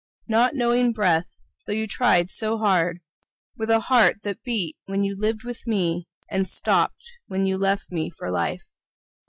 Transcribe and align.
Not 0.27 0.55
knowing 0.55 0.93
Breath, 0.93 1.45
though 1.67 1.73
you 1.73 1.85
tried 1.85 2.31
so 2.31 2.57
hard, 2.57 3.01
With 3.55 3.69
a 3.69 3.81
heart 3.81 4.23
that 4.23 4.41
beat 4.41 4.75
when 4.85 5.03
you 5.03 5.15
lived 5.15 5.43
with 5.43 5.67
me, 5.67 6.07
And 6.27 6.49
stopped 6.49 7.05
when 7.27 7.45
you 7.45 7.55
left 7.59 7.91
me 7.91 8.09
for 8.09 8.31
Life. 8.31 8.65